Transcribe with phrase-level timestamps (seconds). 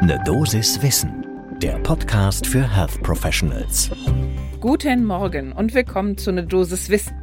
[0.00, 1.26] Ne Dosis Wissen,
[1.60, 3.90] der Podcast für Health Professionals.
[4.60, 7.17] Guten Morgen und willkommen zu Ne Dosis Wissen.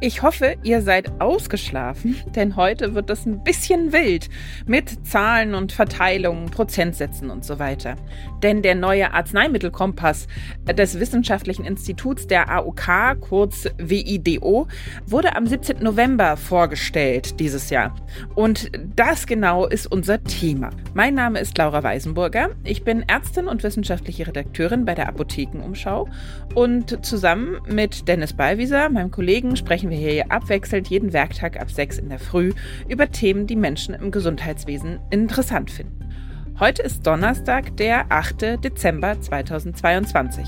[0.00, 4.28] Ich hoffe, ihr seid ausgeschlafen, denn heute wird es ein bisschen wild
[4.64, 7.96] mit Zahlen und Verteilungen, Prozentsätzen und so weiter.
[8.44, 10.28] Denn der neue Arzneimittelkompass
[10.72, 14.68] des Wissenschaftlichen Instituts der AOK, kurz WIDO,
[15.04, 15.82] wurde am 17.
[15.82, 17.92] November vorgestellt dieses Jahr.
[18.36, 20.70] Und das genau ist unser Thema.
[20.94, 22.50] Mein Name ist Laura Weisenburger.
[22.62, 26.08] Ich bin Ärztin und wissenschaftliche Redakteurin bei der Apothekenumschau.
[26.54, 31.70] Und zusammen mit Dennis Ballwieser, meinem Kollegen, sprechen sprechen wir hier abwechselnd jeden Werktag ab
[31.70, 32.52] 6 in der Früh
[32.88, 36.10] über Themen, die Menschen im Gesundheitswesen interessant finden.
[36.58, 38.62] Heute ist Donnerstag, der 8.
[38.62, 40.46] Dezember 2022.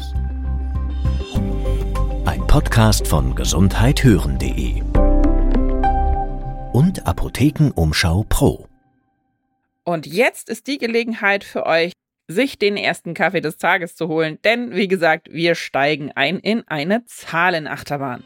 [2.27, 4.83] Ein Podcast von gesundheithören.de
[6.73, 8.67] und Apothekenumschau Pro.
[9.85, 11.93] Und jetzt ist die Gelegenheit für euch,
[12.29, 16.63] sich den ersten Kaffee des Tages zu holen, denn wie gesagt, wir steigen ein in
[16.69, 18.23] eine Zahlenachterbahn.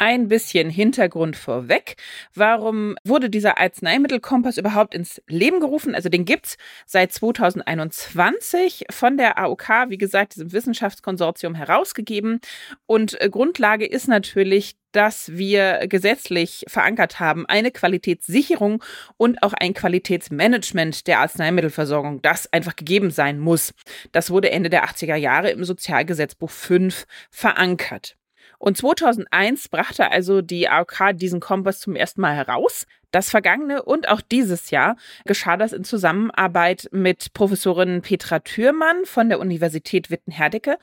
[0.00, 1.96] Ein bisschen Hintergrund vorweg.
[2.34, 5.94] Warum wurde dieser Arzneimittelkompass überhaupt ins Leben gerufen?
[5.94, 6.56] Also den gibt's
[6.86, 12.40] seit 2021 von der AOK, wie gesagt, diesem Wissenschaftskonsortium herausgegeben.
[12.86, 18.82] Und äh, Grundlage ist natürlich dass wir gesetzlich verankert haben, eine Qualitätssicherung
[19.16, 23.72] und auch ein Qualitätsmanagement der Arzneimittelversorgung, das einfach gegeben sein muss.
[24.10, 28.16] Das wurde Ende der 80er Jahre im Sozialgesetzbuch 5 verankert.
[28.60, 32.86] Und 2001 brachte also die AOK diesen Kompass zum ersten Mal heraus.
[33.10, 39.30] Das vergangene und auch dieses Jahr geschah das in Zusammenarbeit mit Professorin Petra Thürmann von
[39.30, 40.78] der Universität Witten-Herdecke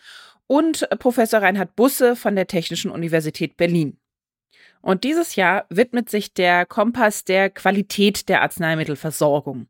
[0.48, 4.00] und Professor Reinhard Busse von der Technischen Universität Berlin.
[4.82, 9.68] Und dieses Jahr widmet sich der Kompass der Qualität der Arzneimittelversorgung.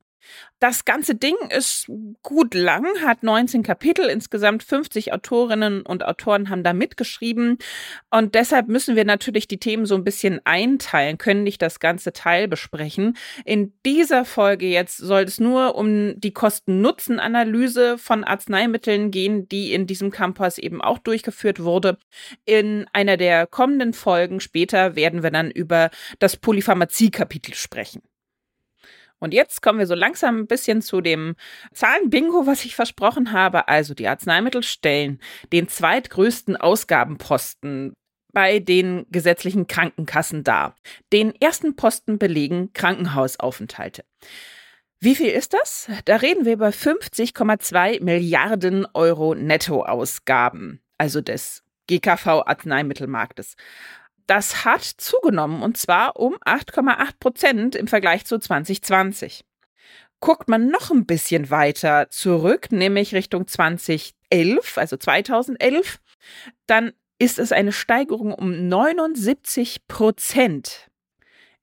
[0.60, 1.92] Das ganze Ding ist
[2.24, 7.60] gut lang, hat 19 Kapitel, insgesamt 50 Autorinnen und Autoren haben da mitgeschrieben
[8.10, 12.12] und deshalb müssen wir natürlich die Themen so ein bisschen einteilen, können nicht das ganze
[12.12, 13.16] Teil besprechen.
[13.46, 19.86] In dieser Folge jetzt soll es nur um die Kosten-Nutzen-Analyse von Arzneimitteln gehen, die in
[19.86, 22.00] diesem Campus eben auch durchgeführt wurde.
[22.46, 28.02] In einer der kommenden Folgen später werden wir dann über das Polypharmazie-Kapitel sprechen.
[29.20, 31.36] Und jetzt kommen wir so langsam ein bisschen zu dem
[31.74, 33.68] Zahlenbingo, was ich versprochen habe.
[33.68, 35.20] Also die Arzneimittel stellen
[35.52, 37.94] den zweitgrößten Ausgabenposten
[38.34, 40.76] bei den gesetzlichen Krankenkassen dar.
[41.12, 44.04] Den ersten Posten belegen Krankenhausaufenthalte.
[45.00, 45.90] Wie viel ist das?
[46.06, 53.56] Da reden wir über 50,2 Milliarden Euro Nettoausgaben, also des GKV-Arzneimittelmarktes
[54.28, 59.44] das hat zugenommen und zwar um 8,8 Prozent im Vergleich zu 2020.
[60.20, 66.00] Guckt man noch ein bisschen weiter zurück, nämlich Richtung 2011, also 2011,
[66.66, 70.90] dann ist es eine Steigerung um 79 Prozent.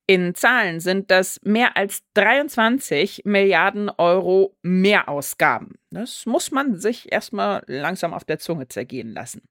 [0.06, 5.76] In Zahlen sind das mehr als 23 Milliarden Euro Mehrausgaben.
[5.90, 9.42] Das muss man sich erstmal langsam auf der Zunge zergehen lassen.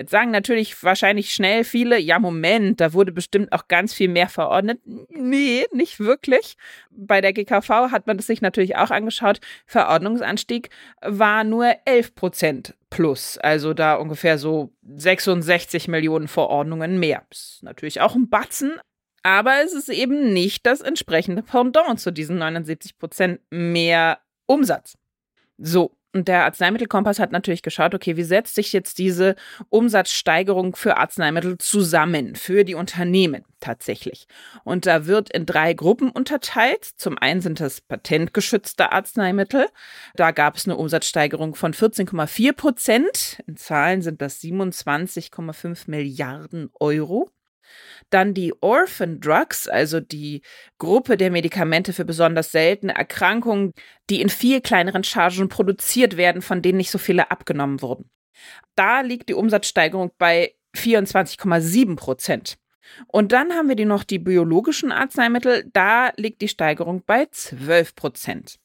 [0.00, 4.30] Jetzt sagen natürlich wahrscheinlich schnell viele, ja, Moment, da wurde bestimmt auch ganz viel mehr
[4.30, 4.80] verordnet.
[5.10, 6.56] Nee, nicht wirklich.
[6.88, 9.40] Bei der GKV hat man das sich natürlich auch angeschaut.
[9.66, 10.70] Verordnungsanstieg
[11.02, 17.26] war nur 11 Prozent plus, also da ungefähr so 66 Millionen Verordnungen mehr.
[17.30, 18.80] Ist natürlich auch ein Batzen,
[19.22, 24.96] aber es ist eben nicht das entsprechende Pendant zu diesen 79 Prozent mehr Umsatz.
[25.58, 29.36] So, und der Arzneimittelkompass hat natürlich geschaut, okay, wie setzt sich jetzt diese
[29.68, 34.26] Umsatzsteigerung für Arzneimittel zusammen, für die Unternehmen tatsächlich.
[34.64, 36.84] Und da wird in drei Gruppen unterteilt.
[36.84, 39.66] Zum einen sind das patentgeschützte Arzneimittel.
[40.16, 43.42] Da gab es eine Umsatzsteigerung von 14,4 Prozent.
[43.46, 47.30] In Zahlen sind das 27,5 Milliarden Euro.
[48.10, 50.42] Dann die Orphan Drugs, also die
[50.78, 53.72] Gruppe der Medikamente für besonders seltene Erkrankungen,
[54.08, 58.10] die in viel kleineren Chargen produziert werden, von denen nicht so viele abgenommen wurden.
[58.74, 62.56] Da liegt die Umsatzsteigerung bei 24,7 Prozent.
[63.06, 67.94] Und dann haben wir die noch die biologischen Arzneimittel, da liegt die Steigerung bei 12
[67.94, 68.58] Prozent.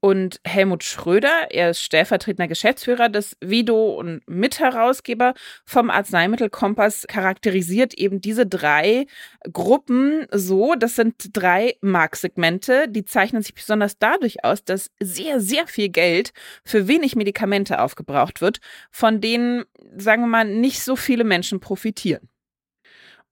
[0.00, 5.34] Und Helmut Schröder, er ist stellvertretender Geschäftsführer des Vido und Mitherausgeber
[5.64, 9.06] vom Arzneimittelkompass, charakterisiert eben diese drei
[9.52, 10.76] Gruppen so.
[10.76, 16.32] Das sind drei Marktsegmente, die zeichnen sich besonders dadurch aus, dass sehr, sehr viel Geld
[16.64, 18.60] für wenig Medikamente aufgebraucht wird,
[18.92, 19.64] von denen,
[19.96, 22.28] sagen wir mal, nicht so viele Menschen profitieren.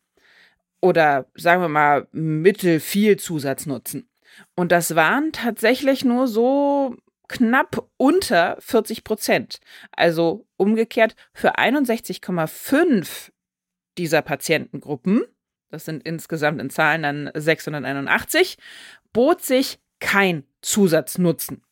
[0.80, 4.08] oder sagen wir mal mittel viel Zusatznutzen.
[4.54, 6.96] Und das waren tatsächlich nur so
[7.28, 9.60] knapp unter 40 Prozent.
[9.92, 13.30] Also umgekehrt für 61,5
[13.96, 15.22] dieser Patientengruppen,
[15.70, 18.58] das sind insgesamt in Zahlen dann 681,
[19.12, 21.62] bot sich kein Zusatznutzen.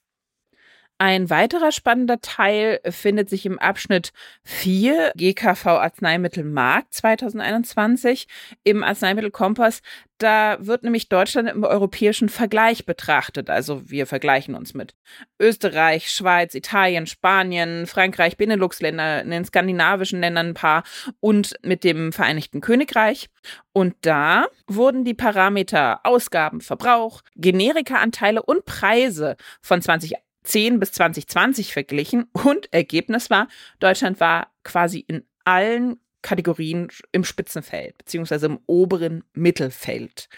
[1.02, 4.12] Ein weiterer spannender Teil findet sich im Abschnitt
[4.44, 8.28] 4 GKV Arzneimittelmarkt 2021
[8.62, 9.82] im Arzneimittelkompass.
[10.18, 13.50] Da wird nämlich Deutschland im europäischen Vergleich betrachtet.
[13.50, 14.94] Also wir vergleichen uns mit
[15.40, 20.84] Österreich, Schweiz, Italien, Spanien, Frankreich, Benelux-Länder, in den skandinavischen Ländern ein paar
[21.18, 23.28] und mit dem Vereinigten Königreich.
[23.72, 31.72] Und da wurden die Parameter Ausgaben, Verbrauch, Generikaanteile und Preise von 20 2010 bis 2020
[31.72, 33.48] verglichen und Ergebnis war,
[33.80, 40.28] Deutschland war quasi in allen Kategorien im Spitzenfeld, beziehungsweise im oberen Mittelfeld.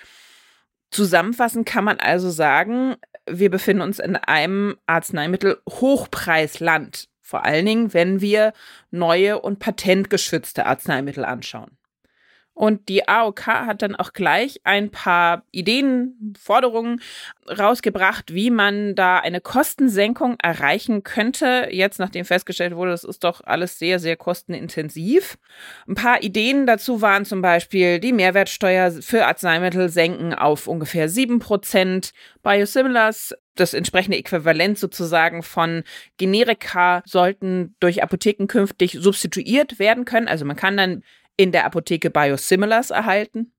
[0.90, 2.96] Zusammenfassend kann man also sagen,
[3.28, 7.10] wir befinden uns in einem Arzneimittel-Hochpreisland.
[7.20, 8.52] Vor allen Dingen, wenn wir
[8.90, 11.76] neue und patentgeschützte Arzneimittel anschauen.
[12.54, 17.00] Und die AOK hat dann auch gleich ein paar Ideen, Forderungen
[17.46, 21.68] rausgebracht, wie man da eine Kostensenkung erreichen könnte.
[21.70, 25.36] Jetzt, nachdem festgestellt wurde, das ist doch alles sehr, sehr kostenintensiv.
[25.88, 31.40] Ein paar Ideen dazu waren zum Beispiel die Mehrwertsteuer für Arzneimittel senken auf ungefähr sieben
[31.40, 32.12] Prozent.
[32.44, 35.84] Biosimilars das entsprechende Äquivalent sozusagen von
[36.16, 40.28] Generika sollten durch Apotheken künftig substituiert werden können.
[40.28, 41.02] Also man kann dann
[41.36, 43.52] in der Apotheke Biosimilars erhalten.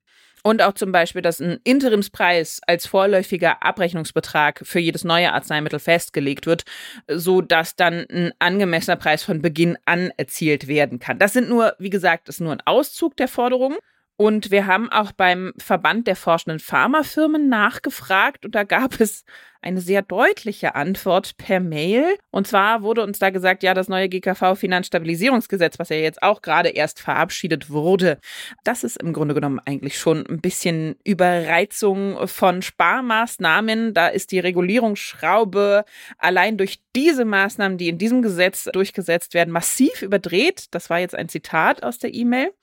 [0.44, 6.46] Und auch zum Beispiel, dass ein Interimspreis als vorläufiger Abrechnungsbetrag für jedes neue Arzneimittel festgelegt
[6.46, 6.66] wird,
[7.08, 11.18] so dass dann ein angemessener Preis von Beginn an erzielt werden kann.
[11.18, 13.78] Das sind nur, wie gesagt, ist nur ein Auszug der Forderungen.
[14.18, 19.26] Und wir haben auch beim Verband der forschenden Pharmafirmen nachgefragt und da gab es
[19.62, 22.18] eine sehr deutliche Antwort per Mail.
[22.30, 26.70] Und zwar wurde uns da gesagt, ja, das neue GKV-Finanzstabilisierungsgesetz, was ja jetzt auch gerade
[26.70, 28.20] erst verabschiedet wurde,
[28.64, 33.94] das ist im Grunde genommen eigentlich schon ein bisschen Überreizung von Sparmaßnahmen.
[33.94, 35.84] Da ist die Regulierungsschraube
[36.20, 40.68] allein durch diese Maßnahmen, die in diesem Gesetz durchgesetzt werden, massiv überdreht.
[40.72, 42.54] Das war jetzt ein Zitat aus der E-Mail.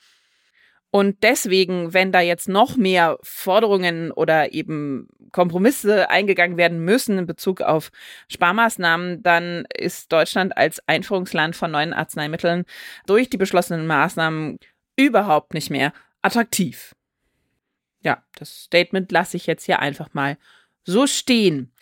[0.95, 7.25] Und deswegen, wenn da jetzt noch mehr Forderungen oder eben Kompromisse eingegangen werden müssen in
[7.25, 7.91] Bezug auf
[8.29, 12.67] Sparmaßnahmen, dann ist Deutschland als Einführungsland von neuen Arzneimitteln
[13.07, 14.59] durch die beschlossenen Maßnahmen
[14.95, 16.95] überhaupt nicht mehr attraktiv.
[18.03, 20.37] Ja, das Statement lasse ich jetzt hier einfach mal
[20.85, 21.73] so stehen.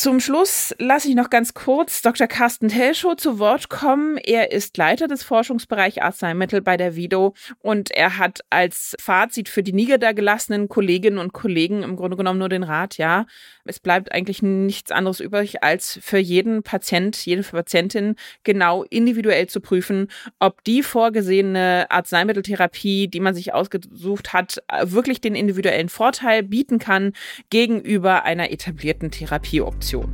[0.00, 2.26] Zum Schluss lasse ich noch ganz kurz Dr.
[2.26, 4.16] Carsten Telschow zu Wort kommen.
[4.16, 9.62] Er ist Leiter des Forschungsbereichs Arzneimittel bei der Vido und er hat als Fazit für
[9.62, 13.26] die niedergelassenen Kolleginnen und Kollegen im Grunde genommen nur den Rat, ja,
[13.66, 19.60] es bleibt eigentlich nichts anderes übrig, als für jeden Patient, jede Patientin genau individuell zu
[19.60, 26.78] prüfen, ob die vorgesehene Arzneimitteltherapie, die man sich ausgesucht hat, wirklich den individuellen Vorteil bieten
[26.78, 27.12] kann
[27.50, 29.89] gegenüber einer etablierten Therapieoption.
[29.90, 30.08] Option.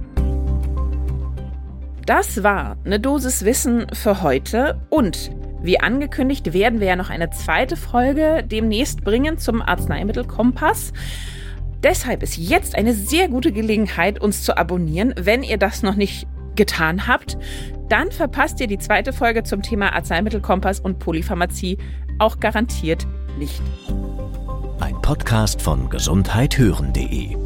[2.06, 5.30] Das war eine Dosis Wissen für heute und
[5.62, 10.92] wie angekündigt werden wir ja noch eine zweite Folge demnächst bringen zum Arzneimittelkompass.
[11.83, 16.28] Deshalb ist jetzt eine sehr gute Gelegenheit, uns zu abonnieren, wenn ihr das noch nicht
[16.54, 17.37] getan habt.
[17.88, 21.78] Dann verpasst ihr die zweite Folge zum Thema Arzneimittelkompass und Polypharmazie
[22.18, 23.06] auch garantiert
[23.37, 23.61] nicht.
[24.80, 27.46] Ein Podcast von gesundheithören.de